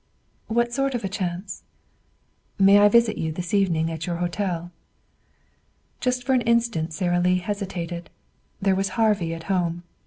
[0.47, 1.61] "What sort of a chance?"
[2.57, 4.71] "May I visit you this evening at your hotel?"
[5.99, 8.09] Just for an instant Sara Lee hesitated.
[8.59, 9.83] There was Harvey at home.